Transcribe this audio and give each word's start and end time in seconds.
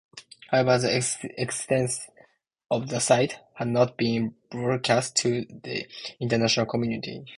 However, 0.49 0.79
the 0.79 0.97
existence 1.37 2.07
of 2.71 2.87
the 2.89 2.99
site 2.99 3.37
had 3.53 3.67
not 3.67 3.97
been 3.97 4.33
broadcast 4.49 5.15
to 5.17 5.45
the 5.45 5.85
international 6.19 6.65
community. 6.65 7.23